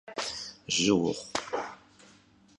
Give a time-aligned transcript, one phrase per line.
[0.75, 1.13] Jı vuxhu!